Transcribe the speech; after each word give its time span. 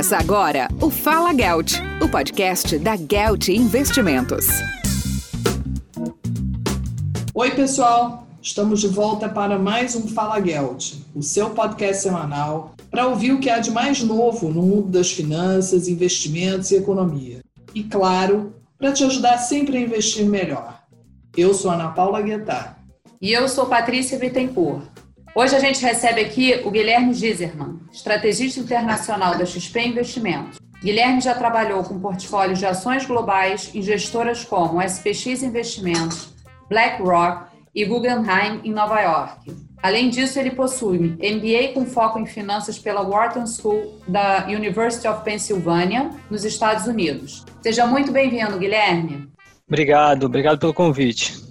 Começa 0.00 0.16
agora 0.16 0.66
o 0.80 0.88
Fala 0.88 1.30
Gelt, 1.34 1.74
o 2.02 2.08
podcast 2.08 2.78
da 2.78 2.96
Gelt 2.96 3.48
Investimentos. 3.48 4.46
Oi, 7.34 7.50
pessoal. 7.50 8.26
Estamos 8.40 8.80
de 8.80 8.88
volta 8.88 9.28
para 9.28 9.58
mais 9.58 9.94
um 9.94 10.08
Fala 10.08 10.40
Gelt, 10.40 10.94
o 11.14 11.22
seu 11.22 11.50
podcast 11.50 12.02
semanal 12.02 12.74
para 12.90 13.08
ouvir 13.08 13.32
o 13.32 13.40
que 13.40 13.50
há 13.50 13.58
de 13.58 13.70
mais 13.70 14.02
novo 14.02 14.48
no 14.48 14.62
mundo 14.62 14.88
das 14.88 15.12
finanças, 15.12 15.86
investimentos 15.86 16.70
e 16.70 16.76
economia. 16.76 17.42
E 17.74 17.84
claro, 17.84 18.54
para 18.78 18.92
te 18.92 19.04
ajudar 19.04 19.36
sempre 19.36 19.76
a 19.76 19.82
investir 19.82 20.24
melhor. 20.24 20.80
Eu 21.36 21.52
sou 21.52 21.70
Ana 21.70 21.90
Paula 21.90 22.22
Guettar. 22.22 22.82
E 23.20 23.32
eu 23.32 23.46
sou 23.50 23.66
Patrícia 23.66 24.18
Bittencourt. 24.18 24.82
Hoje 25.32 25.54
a 25.54 25.60
gente 25.60 25.80
recebe 25.80 26.22
aqui 26.22 26.60
o 26.64 26.72
Guilherme 26.72 27.14
Giserman, 27.14 27.78
estrategista 27.92 28.58
internacional 28.58 29.38
da 29.38 29.46
XP 29.46 29.80
Investimentos. 29.80 30.58
Guilherme 30.82 31.20
já 31.20 31.34
trabalhou 31.34 31.84
com 31.84 32.00
portfólios 32.00 32.58
de 32.58 32.66
ações 32.66 33.06
globais 33.06 33.70
em 33.72 33.80
gestoras 33.80 34.44
como 34.44 34.82
SPX 34.82 35.44
Investimentos, 35.44 36.34
BlackRock 36.68 37.44
e 37.72 37.84
Guggenheim 37.84 38.60
em 38.64 38.72
Nova 38.72 39.00
York. 39.00 39.54
Além 39.80 40.10
disso, 40.10 40.38
ele 40.38 40.50
possui 40.50 40.98
MBA 40.98 41.74
com 41.74 41.86
foco 41.86 42.18
em 42.18 42.26
finanças 42.26 42.76
pela 42.76 43.00
Wharton 43.00 43.46
School 43.46 44.00
da 44.08 44.46
University 44.46 45.06
of 45.06 45.22
Pennsylvania, 45.22 46.10
nos 46.28 46.44
Estados 46.44 46.86
Unidos. 46.86 47.44
Seja 47.62 47.86
muito 47.86 48.10
bem-vindo, 48.10 48.58
Guilherme. 48.58 49.28
Obrigado, 49.68 50.24
obrigado 50.24 50.58
pelo 50.58 50.74
convite. 50.74 51.49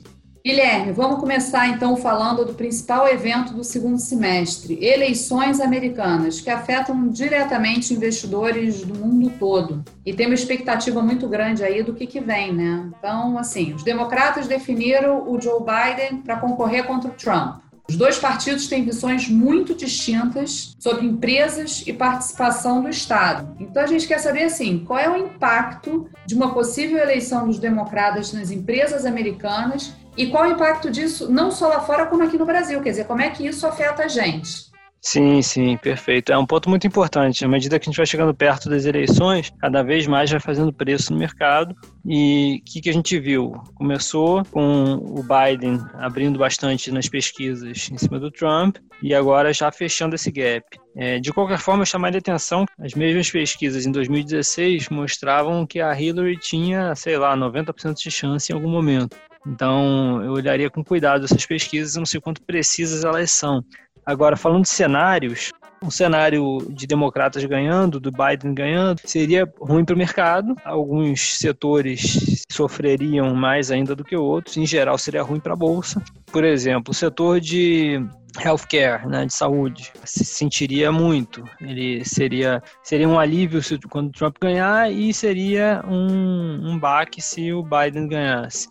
Guilherme, 0.50 0.92
vamos 0.94 1.20
começar 1.20 1.68
então 1.68 1.96
falando 1.96 2.44
do 2.44 2.56
principal 2.56 3.08
evento 3.08 3.54
do 3.54 3.64
segundo 3.64 4.00
semestre, 4.00 4.84
eleições 4.84 5.62
americanas, 5.62 6.42
que 6.42 6.50
afetam 6.50 7.08
diretamente 7.10 7.94
investidores 7.94 8.82
do 8.82 8.96
mundo 8.96 9.32
todo. 9.38 9.84
E 10.04 10.12
tem 10.12 10.26
uma 10.26 10.34
expectativa 10.34 11.04
muito 11.04 11.28
grande 11.28 11.64
aí 11.64 11.84
do 11.84 11.94
que, 11.94 12.08
que 12.08 12.20
vem, 12.20 12.52
né? 12.52 12.90
Então, 12.98 13.38
assim, 13.38 13.76
os 13.76 13.84
democratas 13.84 14.48
definiram 14.48 15.30
o 15.30 15.40
Joe 15.40 15.60
Biden 15.60 16.24
para 16.24 16.38
concorrer 16.38 16.84
contra 16.88 17.12
o 17.12 17.14
Trump. 17.14 17.62
Os 17.90 17.96
dois 17.96 18.20
partidos 18.20 18.68
têm 18.68 18.86
visões 18.86 19.28
muito 19.28 19.74
distintas 19.74 20.76
sobre 20.78 21.08
empresas 21.08 21.84
e 21.88 21.92
participação 21.92 22.84
do 22.84 22.90
Estado. 22.90 23.56
Então 23.60 23.82
a 23.82 23.88
gente 23.88 24.08
quer 24.08 24.20
saber 24.20 24.44
assim, 24.44 24.84
qual 24.86 25.00
é 25.00 25.10
o 25.10 25.18
impacto 25.18 26.08
de 26.24 26.36
uma 26.36 26.54
possível 26.54 27.00
eleição 27.00 27.48
dos 27.48 27.58
democratas 27.58 28.32
nas 28.32 28.52
empresas 28.52 29.08
americanas 29.08 29.92
e 30.18 30.28
qual 30.28 30.44
o 30.44 30.52
impacto 30.52 30.90
disso, 30.90 31.32
não 31.32 31.52
só 31.52 31.68
lá 31.68 31.82
fora, 31.82 32.06
como 32.06 32.24
aqui 32.24 32.38
no 32.38 32.46
Brasil? 32.46 32.82
Quer 32.82 32.92
dizer, 32.92 33.06
como 33.06 33.22
é 33.22 33.30
que 33.30 33.46
isso 33.46 33.66
afeta 33.66 34.04
a 34.04 34.08
gente? 34.08 34.70
Sim, 35.02 35.42
sim, 35.42 35.78
perfeito. 35.78 36.32
É 36.32 36.38
um 36.38 36.46
ponto 36.46 36.70
muito 36.70 36.86
importante. 36.86 37.46
À 37.46 37.48
medida 37.48 37.80
que 37.80 37.86
a 37.86 37.90
gente 37.90 37.98
vai 37.98 38.06
chegando 38.06 38.34
perto 38.34 38.70
das 38.70 38.84
eleições, 38.86 39.50
cada 39.60 39.82
vez 39.82 40.06
mais 40.06 40.30
vai 40.30 40.42
fazendo 40.42 40.74
preço 40.74 41.14
no 41.14 41.20
mercado. 41.20 41.74
E 42.06 42.60
o 42.60 42.66
que, 42.66 42.82
que 42.82 42.90
a 42.90 42.94
gente 42.94 43.18
viu? 43.18 43.54
Começou 43.76 44.44
com 44.46 44.96
o 44.96 45.24
Biden 45.24 45.80
abrindo 45.94 46.38
bastante 46.38 46.92
nas 46.92 47.08
pesquisas 47.08 47.90
em 47.90 47.98
cima 47.98 48.20
do 48.20 48.30
Trump 48.30 48.78
e 49.02 49.16
agora 49.16 49.54
já 49.54 49.72
fechando 49.72 50.16
esse 50.16 50.32
gap. 50.32 50.66
É, 50.96 51.18
de 51.18 51.32
qualquer 51.32 51.60
forma, 51.60 51.86
chamar 51.86 52.14
a 52.14 52.18
atenção, 52.18 52.66
as 52.78 52.94
mesmas 52.94 53.32
pesquisas 53.32 53.86
em 53.86 53.92
2016 53.92 54.90
mostravam 54.90 55.66
que 55.66 55.80
a 55.80 55.98
Hillary 55.98 56.38
tinha, 56.38 56.94
sei 56.94 57.18
lá, 57.18 57.38
90% 57.38 57.96
de 57.96 58.12
chance 58.12 58.52
em 58.52 58.56
algum 58.56 58.70
momento. 58.70 59.16
Então, 59.46 60.22
eu 60.24 60.34
olharia 60.34 60.70
com 60.70 60.84
cuidado 60.84 61.26
essas 61.26 61.46
pesquisas, 61.46 61.96
não 61.96 62.06
sei 62.06 62.20
quanto 62.20 62.42
precisas 62.42 63.04
elas 63.04 63.32
são. 63.32 63.64
Agora, 64.06 64.36
falando 64.36 64.64
de 64.64 64.70
cenários, 64.70 65.52
um 65.82 65.90
cenário 65.90 66.58
de 66.70 66.86
democratas 66.86 67.44
ganhando, 67.46 68.00
do 68.00 68.12
Biden 68.12 68.54
ganhando, 68.54 69.00
seria 69.06 69.52
ruim 69.60 69.86
para 69.86 69.96
o 69.96 69.98
mercado. 69.98 70.56
Alguns 70.66 71.38
setores 71.38 72.44
sofreriam 72.52 73.34
mais 73.34 73.72
ainda 73.72 73.96
do 73.96 74.04
que 74.04 74.16
outros. 74.16 74.58
Em 74.58 74.66
geral, 74.66 74.98
seria 74.98 75.24
ruim 75.24 75.40
para 75.40 75.54
a 75.54 75.58
bolsa. 75.58 76.04
Por 76.32 76.44
exemplo, 76.44 76.92
o 76.92 76.96
setor 76.96 77.40
de 77.40 78.04
healthcare, 78.44 79.08
né, 79.08 79.26
de 79.26 79.34
saúde, 79.34 79.92
se 80.04 80.26
sentiria 80.26 80.92
muito. 80.92 81.44
Ele 81.62 82.04
seria 82.04 82.62
seria 82.84 83.08
um 83.08 83.20
alívio 83.20 83.62
se, 83.62 83.78
quando 83.90 84.12
Trump 84.12 84.36
ganhar 84.40 84.92
e 84.92 85.14
seria 85.14 85.84
um, 85.88 86.72
um 86.72 86.80
baque 86.80 87.22
se 87.22 87.54
o 87.54 87.64
Biden 87.64 88.08
ganhasse 88.08 88.68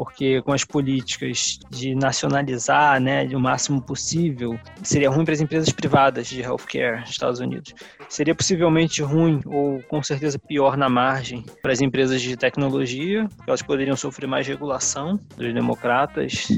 porque 0.00 0.40
com 0.40 0.52
as 0.54 0.64
políticas 0.64 1.58
de 1.68 1.94
nacionalizar, 1.94 2.98
né, 2.98 3.26
de 3.26 3.36
o 3.36 3.40
máximo 3.40 3.82
possível, 3.82 4.58
seria 4.82 5.10
ruim 5.10 5.26
para 5.26 5.34
as 5.34 5.42
empresas 5.42 5.70
privadas 5.70 6.26
de 6.26 6.40
healthcare 6.40 7.00
nos 7.00 7.10
Estados 7.10 7.38
Unidos. 7.38 7.74
Seria 8.08 8.34
possivelmente 8.34 9.02
ruim 9.02 9.42
ou 9.44 9.82
com 9.82 10.02
certeza 10.02 10.38
pior 10.38 10.74
na 10.74 10.88
margem 10.88 11.44
para 11.60 11.72
as 11.72 11.82
empresas 11.82 12.22
de 12.22 12.34
tecnologia, 12.34 13.28
porque 13.36 13.50
elas 13.50 13.60
poderiam 13.60 13.94
sofrer 13.94 14.26
mais 14.26 14.46
regulação 14.46 15.20
dos 15.36 15.52
democratas 15.52 16.48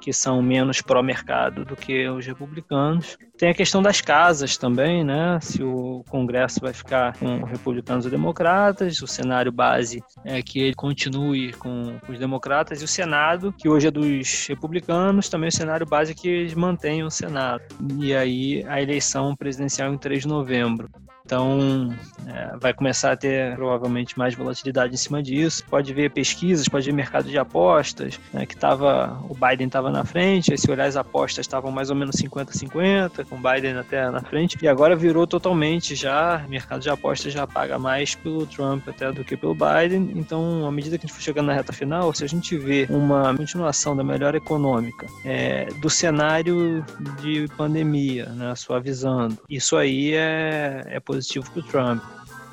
que 0.00 0.12
são 0.12 0.42
menos 0.42 0.80
pró-mercado 0.80 1.64
do 1.64 1.76
que 1.76 2.08
os 2.08 2.26
republicanos. 2.26 3.16
Tem 3.36 3.50
a 3.50 3.54
questão 3.54 3.82
das 3.82 4.00
casas 4.00 4.56
também, 4.56 5.04
né? 5.04 5.38
Se 5.42 5.62
o 5.62 6.02
Congresso 6.08 6.60
vai 6.60 6.72
ficar 6.72 7.16
com 7.18 7.44
republicanos 7.44 8.04
ou 8.04 8.10
democratas, 8.10 9.02
o 9.02 9.06
cenário 9.06 9.52
base 9.52 10.02
é 10.24 10.40
que 10.42 10.60
ele 10.60 10.74
continue 10.74 11.52
com 11.52 11.98
os 12.08 12.18
democratas, 12.18 12.80
e 12.80 12.84
o 12.84 12.88
Senado, 12.88 13.52
que 13.52 13.68
hoje 13.68 13.88
é 13.88 13.90
dos 13.90 14.46
republicanos, 14.46 15.28
também 15.28 15.48
o 15.48 15.52
cenário 15.52 15.86
base 15.86 16.12
é 16.12 16.14
que 16.14 16.28
eles 16.28 16.54
mantenham 16.54 17.08
o 17.08 17.10
Senado. 17.10 17.62
E 17.98 18.14
aí 18.14 18.64
a 18.66 18.80
eleição 18.80 19.36
presidencial 19.36 19.92
em 19.92 19.98
3 19.98 20.22
de 20.22 20.28
novembro. 20.28 20.88
Então, 21.26 21.92
é, 22.28 22.56
vai 22.56 22.72
começar 22.72 23.10
a 23.10 23.16
ter 23.16 23.56
provavelmente 23.56 24.16
mais 24.16 24.32
volatilidade 24.32 24.94
em 24.94 24.96
cima 24.96 25.20
disso. 25.20 25.64
Pode 25.68 25.92
ver 25.92 26.12
pesquisas, 26.12 26.68
pode 26.68 26.86
ver 26.86 26.92
mercado 26.92 27.28
de 27.28 27.36
apostas, 27.36 28.20
né, 28.32 28.46
que 28.46 28.56
tava, 28.56 29.20
o 29.28 29.34
Biden 29.34 29.66
estava 29.66 29.90
na 29.90 30.04
frente, 30.04 30.56
se 30.56 30.70
olhar 30.70 30.86
as 30.86 30.96
apostas 30.96 31.44
estavam 31.44 31.72
mais 31.72 31.90
ou 31.90 31.96
menos 31.96 32.14
50-50, 32.14 33.26
com 33.28 33.34
o 33.34 33.38
Biden 33.38 33.76
até 33.76 34.08
na 34.08 34.20
frente, 34.20 34.56
e 34.62 34.68
agora 34.68 34.94
virou 34.94 35.26
totalmente 35.26 35.96
já, 35.96 36.44
mercado 36.48 36.80
de 36.80 36.90
apostas 36.90 37.32
já 37.32 37.44
paga 37.44 37.76
mais 37.76 38.14
pelo 38.14 38.46
Trump 38.46 38.88
até 38.88 39.10
do 39.10 39.24
que 39.24 39.36
pelo 39.36 39.54
Biden. 39.54 40.12
Então, 40.14 40.64
à 40.64 40.70
medida 40.70 40.96
que 40.96 41.06
a 41.06 41.08
gente 41.08 41.16
for 41.16 41.22
chegando 41.22 41.46
na 41.46 41.54
reta 41.54 41.72
final, 41.72 42.14
se 42.14 42.22
a 42.22 42.28
gente 42.28 42.56
vê 42.56 42.86
uma 42.88 43.34
continuação 43.34 43.96
da 43.96 44.04
melhora 44.04 44.36
econômica, 44.36 45.08
é, 45.24 45.66
do 45.80 45.90
cenário 45.90 46.84
de 47.20 47.48
pandemia, 47.56 48.26
né, 48.26 48.54
suavizando, 48.54 49.36
isso 49.50 49.76
aí 49.76 50.14
é, 50.14 50.84
é 50.86 51.00
positivo 51.00 51.15
positivo 51.16 51.50
para 51.50 51.60
o 51.60 51.62
Trump. 51.62 52.02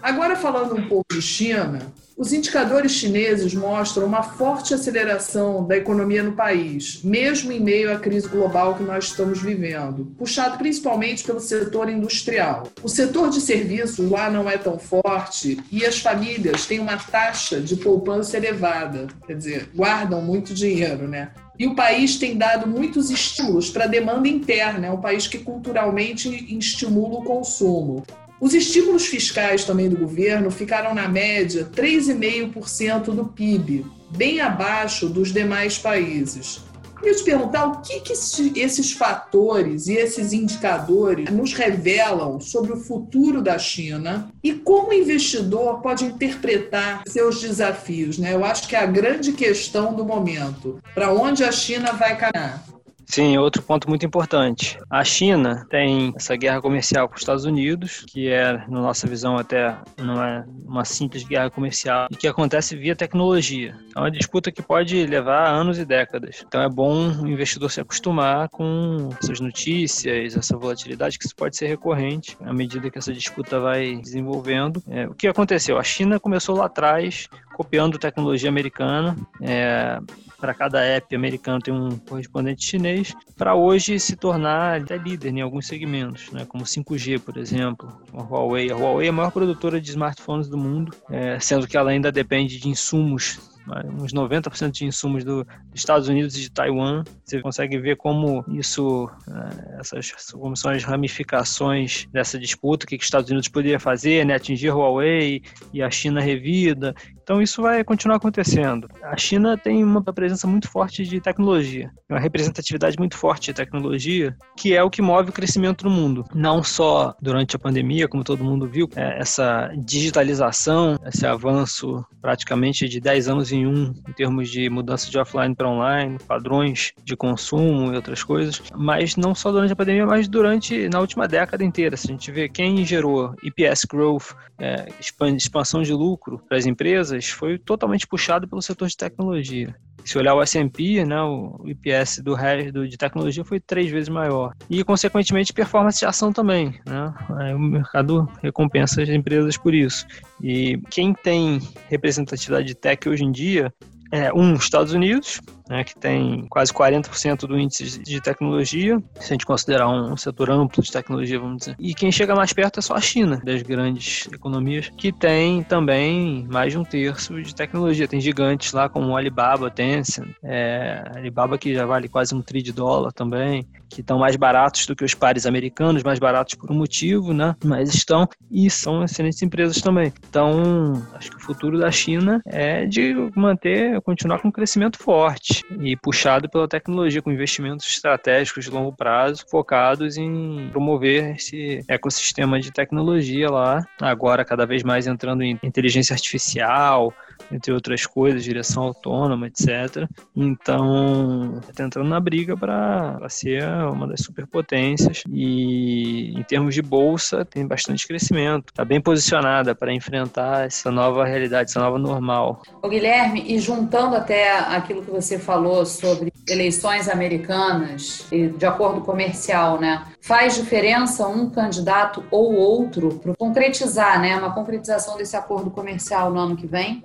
Agora, 0.02 0.36
falando 0.36 0.76
um 0.76 0.88
pouco 0.88 1.14
de 1.14 1.22
China, 1.22 1.80
os 2.18 2.34
indicadores 2.34 2.92
chineses 2.92 3.54
mostram 3.54 4.06
uma 4.06 4.22
forte 4.22 4.74
aceleração 4.74 5.66
da 5.66 5.78
economia 5.78 6.22
no 6.22 6.34
país, 6.34 7.02
mesmo 7.04 7.52
em 7.52 7.60
meio 7.60 7.92
à 7.92 7.98
crise 7.98 8.28
global 8.28 8.76
que 8.76 8.84
nós 8.84 9.06
estamos 9.06 9.42
vivendo, 9.42 10.14
puxado 10.18 10.58
principalmente 10.58 11.24
pelo 11.24 11.40
setor 11.40 11.90
industrial. 11.90 12.68
O 12.84 12.90
setor 12.90 13.30
de 13.30 13.40
serviços 13.40 14.10
lá 14.10 14.30
não 14.30 14.50
é 14.50 14.58
tão 14.58 14.78
forte 14.78 15.58
e 15.72 15.86
as 15.86 16.00
famílias 16.00 16.66
têm 16.66 16.80
uma 16.80 16.98
taxa 16.98 17.60
de 17.62 17.78
poupança 17.78 18.38
elevada, 18.38 19.08
quer 19.26 19.38
dizer, 19.38 19.70
guardam 19.74 20.22
muito 20.22 20.54
dinheiro, 20.54 21.08
né? 21.08 21.32
E 21.58 21.66
o 21.66 21.76
país 21.76 22.18
tem 22.18 22.38
dado 22.38 22.68
muitos 22.68 23.10
estímulos 23.10 23.70
para 23.70 23.86
a 23.86 23.88
demanda 23.88 24.28
interna, 24.28 24.88
é 24.88 24.92
um 24.92 25.00
país 25.00 25.28
que 25.28 25.40
culturalmente 25.40 26.28
estimula 26.58 27.20
o 27.20 27.24
consumo. 27.24 28.04
Os 28.44 28.54
estímulos 28.54 29.06
fiscais 29.06 29.64
também 29.64 29.88
do 29.88 29.96
governo 29.96 30.52
ficaram 30.52 30.94
na 30.94 31.08
média 31.08 31.66
3,5% 31.74 33.06
do 33.06 33.24
PIB, 33.24 33.86
bem 34.10 34.42
abaixo 34.42 35.08
dos 35.08 35.32
demais 35.32 35.78
países. 35.78 36.60
Queria 37.00 37.16
te 37.16 37.24
perguntar 37.24 37.66
o 37.68 37.80
que, 37.80 38.02
que 38.02 38.12
esses 38.60 38.92
fatores 38.92 39.88
e 39.88 39.94
esses 39.94 40.34
indicadores 40.34 41.30
nos 41.30 41.54
revelam 41.54 42.42
sobre 42.42 42.74
o 42.74 42.78
futuro 42.78 43.42
da 43.42 43.58
China 43.58 44.30
e 44.44 44.52
como 44.52 44.90
o 44.90 44.94
investidor 44.94 45.80
pode 45.82 46.04
interpretar 46.04 47.04
seus 47.08 47.40
desafios. 47.40 48.18
Né? 48.18 48.34
Eu 48.34 48.44
acho 48.44 48.68
que 48.68 48.76
é 48.76 48.80
a 48.80 48.86
grande 48.86 49.32
questão 49.32 49.94
do 49.94 50.04
momento. 50.04 50.82
Para 50.94 51.14
onde 51.14 51.46
a 51.46 51.52
China 51.52 51.94
vai 51.94 52.18
caminhar? 52.18 52.73
Sim, 53.06 53.38
outro 53.38 53.62
ponto 53.62 53.90
muito 53.90 54.06
importante. 54.06 54.78
A 54.90 55.04
China 55.04 55.66
tem 55.70 56.14
essa 56.16 56.36
guerra 56.36 56.62
comercial 56.62 57.08
com 57.08 57.16
os 57.16 57.22
Estados 57.22 57.46
Unidos, 57.46 58.06
que 58.08 58.30
é, 58.30 58.54
na 58.68 58.82
nossa 58.82 59.08
visão, 59.08 59.38
até 59.38 59.76
não 59.98 60.24
é 60.24 60.46
uma 60.66 60.86
simples 60.86 61.24
guerra 61.24 61.50
comercial, 61.50 62.08
e 62.12 62.16
que 62.16 62.28
acontece 62.28 62.76
via 62.76 62.96
tecnologia. 62.96 63.76
É 63.96 64.00
uma 64.00 64.12
disputa 64.12 64.52
que 64.52 64.62
pode 64.62 65.06
levar 65.06 65.48
anos 65.48 65.78
e 65.78 65.86
décadas. 65.86 66.44
Então 66.48 66.62
é 66.62 66.70
bom 66.70 67.10
o 67.22 67.28
investidor 67.28 67.70
se 67.70 67.82
acostumar 67.82 68.50
com 68.50 69.10
essas 69.22 69.40
notícias, 69.40 70.36
essa 70.36 70.58
volatilidade, 70.58 71.18
que 71.20 71.26
isso 71.26 71.36
pode 71.36 71.56
ser 71.56 71.68
recorrente 71.68 72.38
à 72.42 72.54
medida 72.54 72.90
que 72.90 72.98
essa 72.98 73.14
disputa 73.14 73.60
vai 73.60 73.96
desenvolvendo. 73.98 74.82
É, 74.90 75.08
o 75.08 75.14
que 75.14 75.28
aconteceu? 75.28 75.78
A 75.78 75.84
China 75.84 76.20
começou 76.20 76.56
lá 76.56 76.66
atrás 76.66 77.28
copiando 77.54 77.98
tecnologia 77.98 78.50
americana. 78.50 79.16
É, 79.42 80.00
para 80.40 80.54
cada 80.54 80.84
app 80.84 81.16
americano 81.16 81.62
tem 81.62 81.74
um 81.74 81.98
correspondente 81.98 82.66
chinês, 82.66 83.16
para 83.38 83.56
hoje 83.56 83.98
se 83.98 84.18
tornar 84.18 84.82
até 84.82 84.98
líder 84.98 85.30
em 85.30 85.40
alguns 85.40 85.68
segmentos, 85.68 86.30
né, 86.32 86.46
como 86.46 86.66
5G, 86.66 87.20
por 87.20 87.38
exemplo, 87.38 87.88
a 88.14 88.22
Huawei. 88.22 88.70
A 88.70 88.76
Huawei 88.76 89.08
é 89.08 89.10
a 89.10 89.14
maior 89.14 89.32
produtora 89.32 89.80
de 89.80 89.92
smartphones 89.92 90.50
do 90.50 90.58
mundo, 90.58 90.94
é, 91.10 91.40
sendo 91.40 91.66
que 91.66 91.78
ela 91.78 91.92
ainda 91.92 92.12
depende 92.12 92.60
de 92.60 92.68
insumos 92.68 93.53
uns 94.00 94.14
90% 94.14 94.72
de 94.72 94.86
insumos 94.86 95.24
do, 95.24 95.44
dos 95.44 95.76
Estados 95.76 96.08
Unidos 96.08 96.36
e 96.36 96.42
de 96.42 96.52
Taiwan. 96.52 97.04
Você 97.24 97.42
consegue 97.42 97.78
ver 97.78 97.96
como 97.98 98.44
isso, 98.50 99.10
é, 99.28 99.80
essas, 99.80 100.12
como 100.32 100.56
são 100.56 100.72
as 100.72 100.84
ramificações 100.84 102.08
dessa 102.12 102.38
disputa, 102.38 102.86
o 102.86 102.88
que, 102.88 102.96
os 102.96 103.04
Estados 103.04 103.30
Unidos 103.30 103.48
poderia 103.48 103.80
fazer, 103.80 104.26
né? 104.26 104.36
atingir 104.36 104.70
Huawei 104.70 105.42
e 105.74 105.82
a 105.82 105.90
China 105.90 106.20
revida. 106.22 106.94
Então 107.24 107.42
isso 107.42 107.62
vai 107.62 107.84
continuar 107.84 108.18
acontecendo. 108.18 108.88
A 109.02 109.16
China 109.16 109.58
tem 109.58 109.82
uma 109.82 110.04
presença 110.04 110.46
muito 110.46 110.70
forte 110.70 111.06
de 111.06 111.22
tecnologia, 111.22 111.90
uma 112.10 112.20
representatividade 112.20 112.98
muito 113.00 113.18
forte 113.18 113.48
de 113.48 113.54
tecnologia, 113.54 114.36
que 114.58 114.76
é 114.76 114.84
o 114.84 114.90
que 114.90 115.02
move 115.02 115.30
o 115.30 115.34
crescimento 115.34 115.86
no 115.86 115.92
mundo. 115.92 116.26
Não 116.36 116.62
só 116.62 117.16
durante 117.22 117.56
a 117.56 117.60
pandemia, 117.60 118.10
como 118.10 118.26
todo 118.26 118.44
mundo 118.44 118.68
viu, 118.68 118.90
é 118.96 119.20
essa 119.20 119.72
digitalização, 119.78 121.00
esse 121.06 121.26
avanço 121.26 122.06
praticamente 122.22 122.90
de 122.90 123.00
10 123.00 123.30
anos 123.30 123.53
em 123.54 123.66
um, 123.66 123.94
em 124.08 124.14
termos 124.14 124.50
de 124.50 124.70
mudança 124.70 125.10
de 125.10 125.18
offline 125.18 125.56
para 125.56 125.70
online, 125.70 126.18
padrões 126.28 126.92
de 127.04 127.16
consumo 127.16 127.94
e 127.94 127.96
outras 127.96 128.24
coisas, 128.24 128.62
mas 128.76 129.16
não 129.16 129.34
só 129.34 129.52
durante 129.52 129.74
a 129.74 129.76
pandemia, 129.76 130.06
mas 130.06 130.28
durante, 130.28 130.90
na 130.90 131.00
última 131.00 131.28
década 131.28 131.64
inteira. 131.64 131.96
Se 131.96 132.08
a 132.08 132.12
gente 132.12 132.32
vê 132.32 132.50
quem 132.50 132.86
gerou 132.86 133.34
EPS 133.44 133.86
growth, 133.86 134.34
é, 134.60 134.88
expansão 135.36 135.82
de 135.82 135.94
lucro 135.94 136.42
para 136.48 136.58
as 136.58 136.66
empresas, 136.66 137.14
empresas 137.14 137.30
foi 137.30 137.58
totalmente 137.58 138.08
puxado 138.08 138.48
pelo 138.48 138.62
setor 138.62 138.88
de 138.88 138.98
tecnologia. 138.98 139.76
Se 140.04 140.18
olhar 140.18 140.36
o 140.36 140.42
S&P, 140.42 141.06
né, 141.06 141.22
o 141.22 141.64
IPS 141.66 142.20
do 142.20 142.34
resto 142.34 142.88
de 142.88 142.98
tecnologia 142.98 143.44
foi 143.44 143.60
três 143.60 143.90
vezes 143.90 144.10
maior. 144.10 144.54
E, 144.70 144.84
consequentemente, 144.84 145.54
performance 145.54 146.00
de 146.00 146.06
ação 146.06 146.32
também. 146.32 146.80
Né? 146.86 147.14
Aí 147.38 147.54
o 147.54 147.60
mercado 147.60 148.30
recompensa 148.42 149.02
as 149.02 149.10
empresas 149.10 149.58
por 149.58 149.74
isso. 149.74 150.06
E 150.42 150.80
quem 150.90 151.14
tem 151.14 151.60
representatividade 151.90 152.68
de 152.68 152.76
tech 152.76 153.08
hoje 153.08 153.24
em 153.24 153.32
dia 153.32 153.74
é, 154.14 154.32
um, 154.32 154.54
Estados 154.54 154.94
Unidos, 154.94 155.42
né, 155.68 155.84
que 155.84 155.96
tem 155.96 156.46
quase 156.48 156.72
40% 156.72 157.48
do 157.48 157.58
índice 157.58 158.00
de 158.04 158.22
tecnologia, 158.22 159.02
se 159.20 159.32
a 159.32 159.34
gente 159.34 159.46
considerar 159.46 159.90
um 159.90 160.16
setor 160.16 160.52
amplo 160.52 160.84
de 160.84 160.92
tecnologia, 160.92 161.40
vamos 161.40 161.58
dizer. 161.58 161.76
E 161.80 161.96
quem 161.96 162.12
chega 162.12 162.36
mais 162.36 162.54
perto 162.54 162.80
é 162.80 162.82
só 162.84 162.94
a 162.94 163.02
China, 163.02 163.42
das 163.44 163.64
grandes 163.64 164.28
economias, 164.32 164.92
que 164.96 165.12
tem 165.12 165.64
também 165.64 166.48
mais 166.48 166.74
de 166.74 166.78
um 166.78 166.84
terço 166.84 167.42
de 167.42 167.56
tecnologia. 167.56 168.08
Tem 168.08 168.22
gigantes 168.22 168.72
lá 168.72 168.88
como 168.88 169.18
Alibaba, 169.18 169.72
Tencent, 169.72 170.28
é, 170.44 171.04
Alibaba 171.16 171.58
que 171.58 171.74
já 171.74 171.88
vale 171.88 172.08
quase 172.08 172.36
um 172.36 172.42
tri 172.42 172.62
de 172.62 172.72
dólar 172.72 173.12
também, 173.12 173.66
que 173.90 174.02
estão 174.02 174.20
mais 174.20 174.36
baratos 174.36 174.86
do 174.86 174.96
que 174.96 175.04
os 175.04 175.14
pares 175.14 175.46
americanos, 175.46 176.04
mais 176.04 176.20
baratos 176.20 176.56
por 176.56 176.72
um 176.72 176.76
motivo, 176.76 177.34
né? 177.34 177.56
Mas 177.64 177.94
estão 177.94 178.28
e 178.52 178.70
são 178.70 179.04
excelentes 179.04 179.42
empresas 179.42 179.82
também. 179.82 180.14
Então, 180.30 181.02
acho 181.14 181.32
que 181.32 181.38
o 181.38 181.40
futuro 181.40 181.80
da 181.80 181.92
China 181.92 182.42
é 182.46 182.86
de 182.86 183.16
manter, 183.36 184.02
continuar 184.04 184.40
com 184.40 184.50
um 184.50 184.52
crescimento 184.52 184.98
forte 184.98 185.64
e 185.80 185.96
puxado 185.96 186.50
pela 186.50 186.68
tecnologia, 186.68 187.22
com 187.22 187.32
investimentos 187.32 187.88
estratégicos 187.88 188.66
de 188.66 188.72
longo 188.72 188.96
prazo, 188.96 189.46
focados 189.50 190.18
em 190.18 190.70
promover 190.72 191.36
esse 191.36 191.84
ecossistema 191.88 192.60
de 192.60 192.72
tecnologia 192.72 193.50
lá. 193.50 193.86
Agora, 194.02 194.46
cada 194.46 194.66
vez 194.66 194.84
mais 194.84 195.08
entrando 195.08 195.44
em 195.44 195.60
inteligência 195.64 196.14
artificial, 196.14 197.14
entre 197.52 197.74
outras 197.74 198.06
coisas, 198.06 198.44
direção 198.44 198.84
autônoma, 198.84 199.48
etc. 199.48 200.08
Então, 200.36 201.60
está 201.70 201.84
entrando 201.84 202.10
na 202.10 202.20
briga 202.20 202.56
para 202.58 203.28
ser 203.30 203.64
uma 203.92 204.08
das 204.08 204.22
superpotências 204.22 205.24
e, 205.30 206.34
em 206.38 206.44
termos 206.44 206.74
de 206.76 206.82
bolsa, 206.82 207.46
tem 207.46 207.66
bastante 207.66 208.08
crescimento. 208.08 208.70
Está 208.70 208.84
bem 208.84 209.02
posicionada 209.02 209.76
para 209.76 209.94
enfrentar 209.94 210.66
essa 210.66 210.92
nova 210.92 211.26
realidade, 211.26 211.70
essa 211.70 211.80
nova 211.80 211.98
normal. 211.98 212.62
O 212.82 212.90
Guilherme, 212.90 213.44
e 213.48 213.60
juntando 213.94 214.16
até 214.16 214.58
aquilo 214.58 215.04
que 215.04 215.12
você 215.12 215.38
falou 215.38 215.86
sobre 215.86 216.34
eleições 216.50 217.08
americanas, 217.08 218.26
de 218.32 218.66
acordo 218.66 219.02
comercial, 219.02 219.80
né? 219.80 220.04
Faz 220.20 220.56
diferença 220.56 221.28
um 221.28 221.48
candidato 221.48 222.24
ou 222.32 222.56
outro 222.56 223.20
para 223.20 223.36
concretizar, 223.36 224.20
né? 224.20 224.36
Uma 224.36 224.52
concretização 224.52 225.16
desse 225.16 225.36
acordo 225.36 225.70
comercial 225.70 226.32
no 226.32 226.40
ano 226.40 226.56
que 226.56 226.66
vem? 226.66 227.04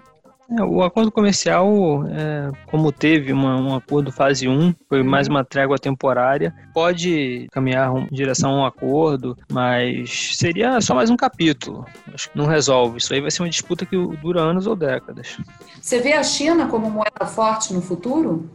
É, 0.50 0.62
o 0.62 0.82
acordo 0.82 1.12
comercial, 1.12 2.04
é, 2.06 2.50
como 2.70 2.90
teve 2.90 3.32
uma, 3.32 3.56
um 3.56 3.74
acordo 3.74 4.10
fase 4.10 4.48
1, 4.48 4.74
foi 4.88 5.02
mais 5.02 5.28
uma 5.28 5.44
trégua 5.44 5.78
temporária, 5.78 6.54
pode 6.72 7.46
caminhar 7.52 7.94
em 7.94 8.06
direção 8.06 8.52
a 8.52 8.62
um 8.62 8.64
acordo, 8.64 9.36
mas 9.52 10.36
seria 10.36 10.80
só 10.80 10.94
mais 10.94 11.10
um 11.10 11.16
capítulo. 11.16 11.84
Acho 12.14 12.30
que 12.30 12.38
não 12.38 12.46
resolve. 12.46 12.96
Isso 12.96 13.12
aí 13.12 13.20
vai 13.20 13.30
ser 13.30 13.42
uma 13.42 13.50
disputa 13.50 13.84
que 13.84 13.96
dura 14.22 14.40
anos 14.40 14.66
ou 14.66 14.74
décadas. 14.74 15.36
Você 15.82 16.00
vê 16.00 16.14
a 16.14 16.22
China 16.22 16.66
como 16.66 16.90
moeda 16.90 17.26
forte 17.26 17.74
no 17.74 17.82
futuro? 17.82 18.48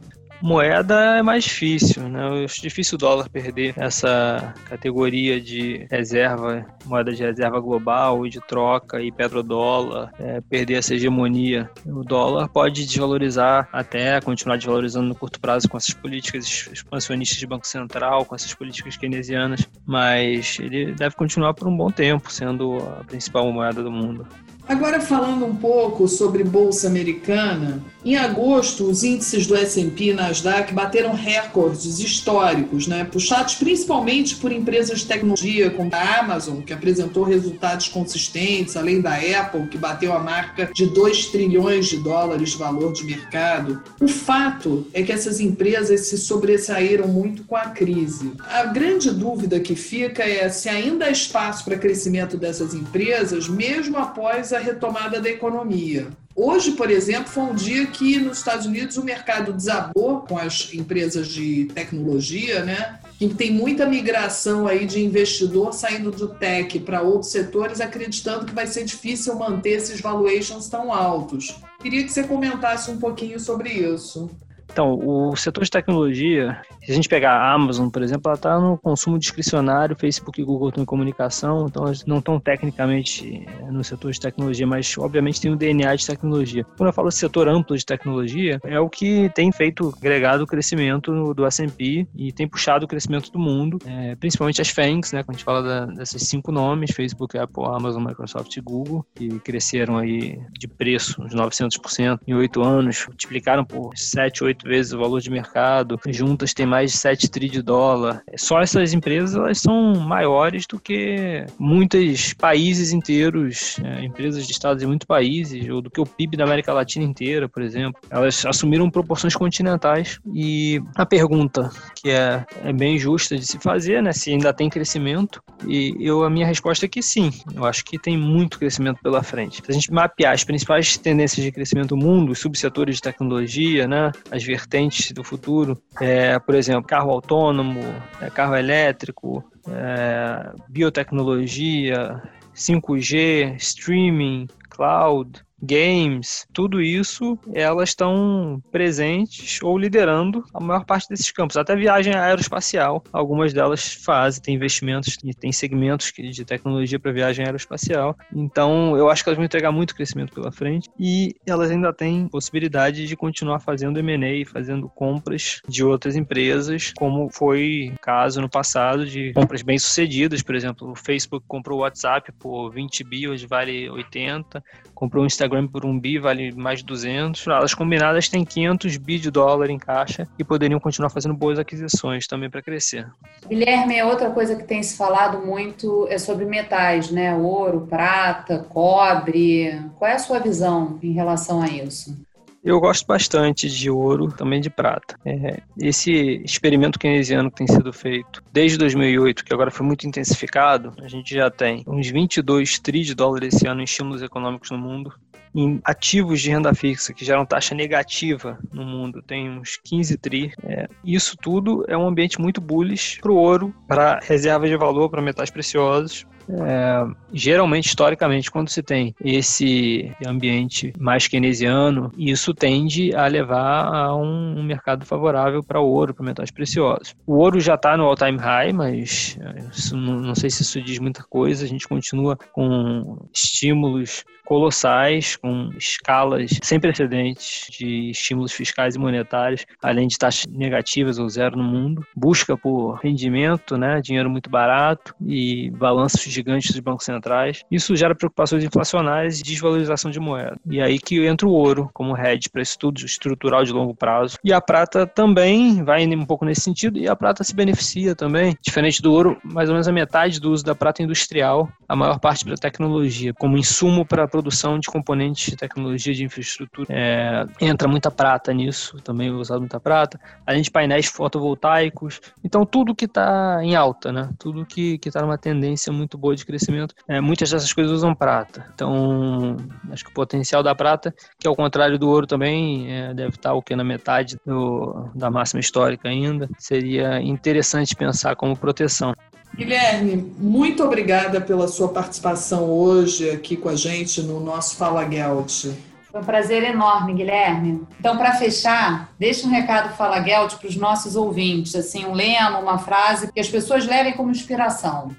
Moeda 0.43 1.19
é 1.19 1.21
mais 1.21 1.45
difícil, 1.45 2.09
né? 2.09 2.43
Acho 2.43 2.61
difícil 2.61 2.95
o 2.95 2.97
dólar 2.97 3.29
perder 3.29 3.75
essa 3.77 4.53
categoria 4.65 5.39
de 5.39 5.87
reserva, 5.89 6.65
moeda 6.83 7.13
de 7.13 7.23
reserva 7.23 7.61
global 7.61 8.27
e 8.27 8.29
de 8.29 8.41
troca 8.41 9.01
e 9.01 9.09
petrodólar, 9.09 10.11
é, 10.19 10.41
perder 10.41 10.79
essa 10.79 10.95
hegemonia. 10.95 11.71
O 11.85 12.03
dólar 12.03 12.49
pode 12.49 12.85
desvalorizar 12.85 13.69
até 13.71 14.19
continuar 14.19 14.57
desvalorizando 14.57 15.07
no 15.07 15.15
curto 15.15 15.39
prazo 15.39 15.69
com 15.69 15.77
essas 15.77 15.93
políticas 15.93 16.67
expansionistas 16.73 17.37
de 17.37 17.47
Banco 17.47 17.65
Central, 17.65 18.25
com 18.25 18.35
essas 18.35 18.53
políticas 18.53 18.97
keynesianas, 18.97 19.65
mas 19.85 20.59
ele 20.59 20.91
deve 20.91 21.15
continuar 21.15 21.53
por 21.53 21.69
um 21.69 21.77
bom 21.77 21.89
tempo 21.89 22.29
sendo 22.29 22.79
a 22.99 23.05
principal 23.05 23.49
moeda 23.49 23.81
do 23.81 23.89
mundo. 23.89 24.27
Agora 24.67 25.01
falando 25.01 25.45
um 25.45 25.55
pouco 25.55 26.07
sobre 26.07 26.43
bolsa 26.43 26.87
americana, 26.87 27.83
em 28.05 28.15
agosto 28.15 28.85
os 28.85 29.03
índices 29.03 29.45
do 29.45 29.55
S&P 29.55 30.05
e 30.05 30.13
Nasdaq 30.13 30.73
bateram 30.73 31.13
recordes 31.13 31.99
históricos, 31.99 32.87
né, 32.87 33.03
puxados 33.03 33.55
principalmente 33.55 34.37
por 34.37 34.51
empresas 34.51 34.99
de 34.99 35.05
tecnologia 35.05 35.69
como 35.69 35.89
a 35.93 36.19
Amazon, 36.19 36.61
que 36.61 36.73
apresentou 36.73 37.23
resultados 37.23 37.89
consistentes, 37.89 38.77
além 38.77 39.01
da 39.01 39.15
Apple, 39.15 39.67
que 39.67 39.77
bateu 39.77 40.13
a 40.13 40.19
marca 40.19 40.69
de 40.73 40.85
2 40.85 41.27
trilhões 41.27 41.87
de 41.87 41.97
dólares 41.97 42.51
de 42.51 42.57
valor 42.57 42.93
de 42.93 43.03
mercado. 43.05 43.81
O 43.99 44.07
fato 44.07 44.87
é 44.93 45.03
que 45.03 45.11
essas 45.11 45.39
empresas 45.39 46.07
se 46.07 46.17
sobressaíram 46.17 47.07
muito 47.07 47.43
com 47.43 47.55
a 47.55 47.67
crise. 47.67 48.31
A 48.49 48.65
grande 48.65 49.11
dúvida 49.11 49.59
que 49.59 49.75
fica 49.75 50.23
é 50.23 50.47
se 50.49 50.69
ainda 50.69 51.05
há 51.05 51.09
espaço 51.09 51.65
para 51.65 51.77
crescimento 51.77 52.37
dessas 52.37 52.73
empresas, 52.73 53.47
mesmo 53.47 53.97
após 53.97 54.52
a 54.55 54.59
retomada 54.59 55.21
da 55.21 55.29
economia. 55.29 56.07
Hoje, 56.35 56.71
por 56.71 56.89
exemplo, 56.89 57.29
foi 57.29 57.43
um 57.43 57.53
dia 57.53 57.85
que 57.85 58.17
nos 58.17 58.39
Estados 58.39 58.65
Unidos 58.65 58.97
o 58.97 59.03
mercado 59.03 59.53
desabou 59.53 60.21
com 60.21 60.37
as 60.37 60.73
empresas 60.73 61.27
de 61.27 61.65
tecnologia, 61.75 62.63
né? 62.63 62.99
Que 63.19 63.29
tem 63.29 63.51
muita 63.51 63.85
migração 63.85 64.67
aí 64.67 64.85
de 64.85 65.03
investidor 65.03 65.73
saindo 65.73 66.09
do 66.09 66.27
tech 66.27 66.79
para 66.79 67.03
outros 67.03 67.31
setores, 67.31 67.79
acreditando 67.79 68.45
que 68.45 68.53
vai 68.53 68.65
ser 68.65 68.83
difícil 68.83 69.35
manter 69.35 69.73
esses 69.73 70.01
valuations 70.01 70.67
tão 70.67 70.91
altos. 70.91 71.55
Queria 71.79 72.03
que 72.03 72.11
você 72.11 72.23
comentasse 72.23 72.89
um 72.89 72.97
pouquinho 72.97 73.39
sobre 73.39 73.69
isso. 73.69 74.31
Então, 74.71 74.93
o 74.93 75.35
setor 75.35 75.63
de 75.63 75.69
tecnologia, 75.69 76.61
se 76.83 76.91
a 76.91 76.95
gente 76.95 77.07
pegar 77.07 77.33
a 77.33 77.53
Amazon, 77.53 77.89
por 77.89 78.01
exemplo, 78.01 78.23
ela 78.29 78.35
está 78.35 78.59
no 78.59 78.77
consumo 78.77 79.19
discricionário, 79.19 79.95
Facebook 79.95 80.41
e 80.41 80.43
Google 80.43 80.69
estão 80.69 80.83
em 80.83 80.85
comunicação, 80.85 81.67
então 81.67 81.85
elas 81.85 82.05
não 82.05 82.19
estão 82.19 82.39
tecnicamente 82.39 83.45
eh, 83.47 83.71
no 83.71 83.83
setor 83.83 84.11
de 84.11 84.19
tecnologia, 84.19 84.65
mas 84.65 84.97
obviamente 84.97 85.39
tem 85.39 85.51
um 85.51 85.55
DNA 85.55 85.95
de 85.95 86.05
tecnologia. 86.05 86.63
Quando 86.77 86.87
eu 86.87 86.93
falo 86.93 87.11
setor 87.11 87.47
amplo 87.47 87.77
de 87.77 87.85
tecnologia, 87.85 88.59
é 88.63 88.79
o 88.79 88.89
que 88.89 89.29
tem 89.35 89.51
feito 89.51 89.93
agregado 89.97 90.43
o 90.43 90.47
crescimento 90.47 91.33
do 91.33 91.45
S&P 91.45 92.07
e 92.15 92.31
tem 92.31 92.47
puxado 92.47 92.85
o 92.85 92.87
crescimento 92.87 93.31
do 93.31 93.39
mundo, 93.39 93.77
é, 93.85 94.15
principalmente 94.15 94.61
as 94.61 94.69
FANGs, 94.69 95.11
né, 95.13 95.23
quando 95.23 95.35
a 95.35 95.37
gente 95.37 95.45
fala 95.45 95.61
da, 95.61 95.85
desses 95.85 96.23
cinco 96.27 96.51
nomes, 96.51 96.91
Facebook, 96.91 97.37
Apple, 97.37 97.65
Amazon, 97.65 98.03
Microsoft 98.03 98.55
e 98.57 98.61
Google, 98.61 99.05
que 99.13 99.39
cresceram 99.39 99.97
aí 99.97 100.39
de 100.51 100.67
preço 100.67 101.21
uns 101.21 101.33
900% 101.33 102.19
em 102.27 102.33
oito 102.33 102.61
anos, 102.61 103.05
multiplicaram 103.07 103.63
por 103.63 103.91
7, 103.95 104.43
8 104.43 104.52
vezes 104.63 104.93
o 104.93 104.99
valor 104.99 105.19
de 105.19 105.29
mercado, 105.29 105.99
juntas 106.07 106.53
tem 106.53 106.65
mais 106.65 106.91
de 106.91 106.97
7 106.97 107.29
tri 107.29 107.49
de 107.49 107.61
dólar. 107.61 108.21
Só 108.37 108.61
essas 108.61 108.93
empresas 108.93 109.35
elas 109.35 109.59
são 109.59 109.93
maiores 109.95 110.65
do 110.67 110.79
que 110.79 111.45
muitos 111.57 112.33
países 112.33 112.91
inteiros, 112.91 113.77
é, 113.83 114.03
empresas 114.03 114.45
de 114.45 114.51
estados 114.51 114.83
em 114.83 114.87
muitos 114.87 115.07
países, 115.07 115.67
ou 115.69 115.81
do 115.81 115.89
que 115.89 116.01
o 116.01 116.05
PIB 116.05 116.37
da 116.37 116.43
América 116.43 116.73
Latina 116.73 117.05
inteira, 117.05 117.47
por 117.47 117.61
exemplo. 117.61 117.99
Elas 118.09 118.45
assumiram 118.45 118.89
proporções 118.89 119.35
continentais. 119.35 120.19
E 120.33 120.81
a 120.95 121.05
pergunta 121.05 121.69
que 121.95 122.09
é, 122.09 122.45
é 122.63 122.73
bem 122.73 122.97
justa 122.97 123.37
de 123.37 123.45
se 123.45 123.59
fazer, 123.59 124.01
né, 124.01 124.11
se 124.11 124.31
ainda 124.31 124.53
tem 124.53 124.69
crescimento, 124.69 125.41
e 125.67 125.95
eu 125.99 126.23
a 126.23 126.29
minha 126.29 126.45
resposta 126.45 126.85
é 126.85 126.89
que 126.89 127.01
sim. 127.01 127.31
Eu 127.53 127.65
acho 127.65 127.83
que 127.83 127.97
tem 127.97 128.17
muito 128.17 128.59
crescimento 128.59 128.99
pela 129.01 129.23
frente. 129.23 129.61
Se 129.63 129.71
a 129.71 129.73
gente 129.73 129.91
mapear 129.91 130.33
as 130.33 130.43
principais 130.43 130.97
tendências 130.97 131.43
de 131.43 131.51
crescimento 131.51 131.89
do 131.89 131.97
mundo, 131.97 132.31
os 132.31 132.39
subsetores 132.39 132.95
de 132.95 133.01
tecnologia, 133.01 133.87
né, 133.87 134.11
as 134.31 134.42
vertentes 134.43 135.11
do 135.11 135.23
futuro, 135.23 135.81
é, 135.99 136.37
por 136.39 136.55
exemplo, 136.55 136.83
carro 136.83 137.11
autônomo, 137.11 137.81
é, 138.21 138.29
carro 138.29 138.55
elétrico, 138.55 139.43
é, 139.67 140.51
biotecnologia, 140.69 142.21
5G, 142.53 143.55
streaming, 143.57 144.47
cloud, 144.69 145.43
games, 145.63 146.45
tudo 146.53 146.81
isso, 146.81 147.39
elas 147.53 147.89
estão 147.89 148.61
presentes 148.71 149.61
ou 149.61 149.77
liderando 149.77 150.43
a 150.53 150.59
maior 150.59 150.85
parte 150.85 151.07
desses 151.07 151.31
campos. 151.31 151.55
Até 151.55 151.75
viagem 151.75 152.13
aeroespacial, 152.13 153.03
algumas 153.11 153.53
delas 153.53 153.93
fazem, 153.93 154.41
tem 154.41 154.55
investimentos 154.55 155.17
e 155.23 155.33
tem 155.33 155.51
segmentos 155.51 156.11
de 156.11 156.45
tecnologia 156.45 156.99
para 156.99 157.11
viagem 157.11 157.45
aeroespacial. 157.45 158.17
Então, 158.33 158.97
eu 158.97 159.09
acho 159.09 159.23
que 159.23 159.29
elas 159.29 159.37
vão 159.37 159.45
entregar 159.45 159.71
muito 159.71 159.95
crescimento 159.95 160.33
pela 160.33 160.51
frente 160.51 160.89
e 160.99 161.35
elas 161.45 161.71
ainda 161.71 161.93
têm 161.93 162.27
possibilidade 162.27 163.07
de 163.07 163.15
continuar 163.15 163.59
fazendo 163.59 163.99
M&A, 163.99 164.45
fazendo 164.49 164.89
compras 164.89 165.61
de 165.67 165.83
outras 165.83 166.15
empresas, 166.15 166.91
como 166.97 167.29
foi 167.29 167.93
caso 168.01 168.41
no 168.41 168.49
passado 168.49 169.05
de 169.05 169.31
compras 169.33 169.61
bem-sucedidas, 169.61 170.41
por 170.41 170.55
exemplo, 170.55 170.91
o 170.91 170.95
Facebook 170.95 171.45
comprou 171.47 171.79
o 171.79 171.81
WhatsApp 171.81 172.31
por 172.33 172.69
20 172.71 173.03
bi, 173.03 173.27
hoje 173.27 173.45
vale 173.47 173.89
80, 173.89 174.63
comprou 174.93 175.23
o 175.23 175.27
Instagram 175.27 175.52
Instagram 175.53 175.67
por 175.67 175.85
um 175.85 175.99
bi 175.99 176.17
vale 176.17 176.51
mais 176.51 176.79
de 176.79 176.85
200. 176.85 177.47
Elas 177.47 177.73
combinadas 177.73 178.27
têm 178.27 178.43
500 178.43 178.97
bi 178.97 179.19
de 179.19 179.29
dólar 179.29 179.69
em 179.69 179.77
caixa 179.77 180.27
e 180.37 180.43
poderiam 180.43 180.79
continuar 180.79 181.09
fazendo 181.09 181.35
boas 181.35 181.59
aquisições 181.59 182.27
também 182.27 182.49
para 182.49 182.61
crescer. 182.61 183.07
Guilherme, 183.47 184.01
outra 184.03 184.31
coisa 184.31 184.55
que 184.55 184.63
tem 184.63 184.81
se 184.81 184.97
falado 184.97 185.45
muito 185.45 186.07
é 186.09 186.17
sobre 186.17 186.45
metais, 186.45 187.11
né? 187.11 187.35
Ouro, 187.35 187.87
prata, 187.87 188.59
cobre. 188.69 189.79
Qual 189.97 190.09
é 190.09 190.15
a 190.15 190.19
sua 190.19 190.39
visão 190.39 190.99
em 191.01 191.13
relação 191.13 191.61
a 191.61 191.67
isso? 191.67 192.15
Eu 192.63 192.79
gosto 192.79 193.05
bastante 193.05 193.69
de 193.69 193.89
ouro, 193.89 194.31
também 194.31 194.61
de 194.61 194.69
prata. 194.69 195.19
É, 195.25 195.59
esse 195.77 196.41
experimento 196.45 196.97
keynesiano 196.97 197.51
que 197.51 197.57
tem 197.57 197.67
sido 197.67 197.91
feito 197.91 198.41
desde 198.53 198.77
2008, 198.77 199.43
que 199.43 199.53
agora 199.53 199.69
foi 199.69 199.85
muito 199.85 200.07
intensificado, 200.07 200.93
a 201.01 201.09
gente 201.09 201.35
já 201.35 201.51
tem 201.51 201.83
uns 201.85 202.09
22 202.09 202.79
trilhões 202.79 203.07
de 203.07 203.15
dólares 203.15 203.55
esse 203.55 203.67
ano 203.67 203.81
em 203.81 203.83
estímulos 203.83 204.21
econômicos 204.21 204.71
no 204.71 204.77
mundo 204.77 205.13
em 205.55 205.79
ativos 205.83 206.41
de 206.41 206.49
renda 206.49 206.73
fixa 206.73 207.13
que 207.13 207.23
geram 207.23 207.45
taxa 207.45 207.75
negativa 207.75 208.57
no 208.71 208.83
mundo, 208.83 209.21
tem 209.21 209.49
uns 209.49 209.77
15 209.83 210.17
tri. 210.17 210.53
É, 210.63 210.87
isso 211.03 211.37
tudo 211.37 211.85
é 211.87 211.97
um 211.97 212.07
ambiente 212.07 212.39
muito 212.39 212.59
bullish 212.59 213.19
para 213.21 213.31
o 213.31 213.35
ouro, 213.35 213.73
para 213.87 214.19
reservas 214.23 214.69
de 214.69 214.77
valor, 214.77 215.09
para 215.09 215.21
metais 215.21 215.51
preciosos, 215.51 216.25
é, 216.49 217.05
geralmente, 217.33 217.87
historicamente, 217.87 218.51
quando 218.51 218.69
se 218.69 218.83
tem 218.83 219.15
esse 219.23 220.11
ambiente 220.25 220.93
mais 220.97 221.27
keynesiano, 221.27 222.11
isso 222.17 222.53
tende 222.53 223.15
a 223.15 223.27
levar 223.27 223.93
a 223.93 224.15
um, 224.15 224.59
um 224.59 224.63
mercado 224.63 225.05
favorável 225.05 225.63
para 225.63 225.79
o 225.79 225.87
ouro, 225.87 226.13
para 226.13 226.25
metais 226.25 226.51
preciosos. 226.51 227.15
O 227.25 227.35
ouro 227.37 227.59
já 227.59 227.75
está 227.75 227.95
no 227.97 228.03
all-time 228.03 228.37
high, 228.37 228.73
mas 228.73 229.37
é, 229.39 229.95
não, 229.95 230.19
não 230.19 230.35
sei 230.35 230.49
se 230.49 230.63
isso 230.63 230.81
diz 230.81 230.99
muita 230.99 231.23
coisa. 231.23 231.65
A 231.65 231.67
gente 231.67 231.87
continua 231.87 232.37
com 232.51 233.17
estímulos 233.33 234.23
colossais, 234.45 235.35
com 235.37 235.69
escalas 235.77 236.59
sem 236.61 236.79
precedentes 236.79 237.67
de 237.69 238.09
estímulos 238.09 238.51
fiscais 238.51 238.95
e 238.95 238.99
monetários, 238.99 239.65
além 239.81 240.07
de 240.07 240.17
taxas 240.17 240.45
negativas 240.51 241.17
ou 241.17 241.29
zero 241.29 241.57
no 241.57 241.63
mundo. 241.63 242.05
Busca 242.15 242.57
por 242.57 242.95
rendimento, 242.95 243.77
né, 243.77 244.01
dinheiro 244.01 244.29
muito 244.29 244.49
barato 244.49 245.15
e 245.25 245.71
balanços 245.71 246.32
gigantes 246.33 246.71
dos 246.71 246.79
bancos 246.79 247.05
centrais. 247.05 247.63
Isso 247.69 247.95
gera 247.95 248.15
preocupações 248.15 248.63
inflacionárias 248.63 249.39
e 249.39 249.43
desvalorização 249.43 250.11
de 250.11 250.19
moeda. 250.19 250.57
E 250.65 250.81
aí 250.81 250.99
que 250.99 251.25
entra 251.25 251.47
o 251.47 251.51
ouro 251.51 251.89
como 251.93 252.17
hedge 252.17 252.49
para 252.49 252.61
estudos 252.61 253.03
estrutural 253.03 253.63
de 253.63 253.71
longo 253.71 253.95
prazo. 253.95 254.37
E 254.43 254.51
a 254.51 254.61
prata 254.61 255.05
também 255.05 255.83
vai 255.83 256.03
um 256.05 256.25
pouco 256.25 256.45
nesse 256.45 256.61
sentido, 256.61 256.99
e 256.99 257.07
a 257.07 257.15
prata 257.15 257.43
se 257.43 257.55
beneficia 257.55 258.15
também. 258.15 258.55
Diferente 258.61 259.01
do 259.01 259.11
ouro, 259.11 259.37
mais 259.43 259.69
ou 259.69 259.73
menos 259.73 259.87
a 259.87 259.91
metade 259.91 260.39
do 260.39 260.51
uso 260.51 260.63
da 260.63 260.75
prata 260.75 261.01
industrial, 261.01 261.69
a 261.87 261.95
maior 261.95 262.19
parte 262.19 262.45
para 262.45 262.55
tecnologia, 262.55 263.33
como 263.33 263.57
insumo 263.57 264.05
para 264.05 264.23
a 264.23 264.27
produção 264.27 264.79
de 264.79 264.87
componentes 264.87 265.51
de 265.51 265.55
tecnologia 265.55 266.13
de 266.13 266.23
infraestrutura. 266.23 266.87
É, 266.89 267.45
entra 267.61 267.87
muita 267.87 268.11
prata 268.11 268.53
nisso, 268.53 268.97
também 269.01 269.29
é 269.29 269.31
usado 269.31 269.59
muita 269.59 269.79
prata, 269.79 270.19
além 270.45 270.61
de 270.61 270.71
painéis 270.71 271.07
fotovoltaicos. 271.07 272.19
Então, 272.43 272.65
tudo 272.65 272.95
que 272.95 273.05
está 273.05 273.59
em 273.61 273.75
alta, 273.75 274.11
né? 274.11 274.29
tudo 274.39 274.65
que 274.65 274.99
está 275.05 275.21
numa 275.21 275.37
tendência 275.37 275.91
muito 275.91 276.17
boa 276.23 276.35
de 276.37 276.45
crescimento. 276.45 276.95
É, 277.05 277.19
muitas 277.19 277.51
dessas 277.51 277.73
coisas 277.73 277.91
usam 277.91 278.15
prata. 278.15 278.65
Então, 278.73 279.57
acho 279.91 280.05
que 280.05 280.09
o 280.09 280.13
potencial 280.13 280.63
da 280.63 280.73
prata, 280.73 281.13
que 281.37 281.45
ao 281.45 281.55
contrário 281.55 281.99
do 281.99 282.09
ouro 282.09 282.25
também, 282.25 282.89
é, 282.89 283.13
deve 283.13 283.31
estar 283.31 283.53
o 283.53 283.61
que 283.61 283.75
na 283.75 283.83
metade 283.83 284.37
do, 284.45 285.09
da 285.13 285.29
máxima 285.29 285.59
histórica 285.59 286.07
ainda, 286.07 286.49
seria 286.57 287.21
interessante 287.21 287.93
pensar 287.93 288.37
como 288.37 288.57
proteção. 288.57 289.13
Guilherme, 289.53 290.33
muito 290.39 290.81
obrigada 290.81 291.41
pela 291.41 291.67
sua 291.67 291.89
participação 291.89 292.71
hoje 292.71 293.29
aqui 293.29 293.57
com 293.57 293.67
a 293.67 293.75
gente 293.75 294.21
no 294.21 294.39
nosso 294.39 294.77
Fala 294.77 295.07
Gelt. 295.09 295.65
Foi 296.09 296.21
um 296.21 296.23
prazer 296.23 296.63
enorme, 296.63 297.13
Guilherme. 297.13 297.85
Então, 297.99 298.15
para 298.17 298.33
fechar, 298.35 299.09
deixa 299.19 299.45
um 299.45 299.51
recado 299.51 299.95
Fala 299.97 300.23
Gelt 300.23 300.55
para 300.55 300.69
os 300.69 300.77
nossos 300.77 301.15
ouvintes, 301.17 301.75
assim, 301.75 302.05
um 302.05 302.13
lema, 302.13 302.59
uma 302.59 302.77
frase 302.77 303.31
que 303.31 303.39
as 303.39 303.49
pessoas 303.49 303.85
levem 303.85 304.13
como 304.13 304.31
inspiração. 304.31 305.11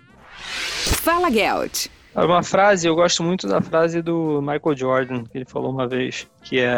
Fala 1.05 1.31
Gelt. 1.31 1.89
Uma 2.17 2.43
frase, 2.43 2.89
eu 2.89 2.95
gosto 2.95 3.23
muito 3.23 3.47
da 3.47 3.61
frase 3.61 4.01
do 4.01 4.41
Michael 4.41 4.75
Jordan, 4.75 5.25
que 5.25 5.37
ele 5.37 5.45
falou 5.45 5.71
uma 5.71 5.87
vez, 5.87 6.27
que 6.43 6.59
é, 6.59 6.75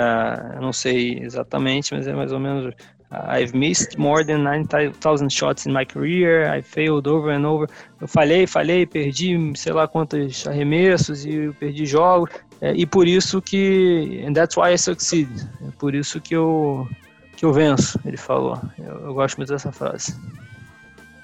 eu 0.57 0.61
não 0.61 0.73
sei 0.73 1.21
exatamente, 1.21 1.95
mas 1.95 2.09
é 2.09 2.13
mais 2.13 2.33
ou 2.33 2.41
menos 2.41 2.75
I've 3.13 3.57
missed 3.57 3.97
more 3.97 4.25
than 4.25 4.39
9,000 4.43 5.31
shots 5.31 5.65
in 5.65 5.73
my 5.73 5.85
career. 5.85 6.53
I 6.53 6.61
failed 6.61 7.07
over 7.07 7.31
and 7.31 7.47
over. 7.47 7.69
Eu 8.01 8.09
falhei, 8.09 8.49
falhei, 8.49 8.85
perdi 8.85 9.39
sei 9.55 9.73
lá 9.73 9.87
quantos 9.87 10.45
arremessos 10.45 11.25
e 11.25 11.33
eu 11.33 11.55
perdi 11.55 11.87
jogos. 11.87 12.29
É, 12.61 12.73
e 12.75 12.85
por 12.85 13.07
isso 13.07 13.41
que. 13.41 14.25
And 14.27 14.33
that's 14.33 14.57
why 14.57 14.73
I 14.73 14.77
succeed. 14.77 15.31
É 15.69 15.71
por 15.79 15.95
isso 15.95 16.21
que 16.21 16.35
eu, 16.35 16.89
que 17.37 17.45
eu 17.45 17.53
venço, 17.53 17.97
ele 18.05 18.17
falou. 18.17 18.61
Eu, 18.77 19.07
eu 19.07 19.15
gosto 19.15 19.37
muito 19.37 19.53
dessa 19.53 19.71
frase. 19.71 20.21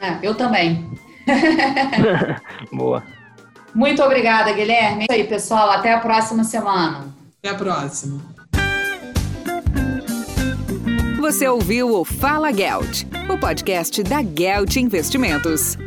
É, 0.01 0.21
eu 0.23 0.37
também. 0.37 0.89
Boa. 2.73 3.03
Muito 3.75 4.03
obrigada, 4.03 4.53
Guilherme. 4.53 5.07
É 5.09 5.15
isso 5.15 5.23
aí, 5.23 5.25
pessoal. 5.25 5.71
Até 5.71 5.93
a 5.93 5.99
próxima 5.99 6.45
semana. 6.45 7.07
Até 7.39 7.55
a 7.55 7.59
próxima. 7.59 8.21
Você 11.21 11.47
ouviu 11.49 11.95
o 11.95 12.05
Fala 12.05 12.53
Gelt, 12.53 13.05
o 13.33 13.39
podcast 13.39 14.03
da 14.03 14.23
Gelt 14.23 14.77
Investimentos. 14.77 15.79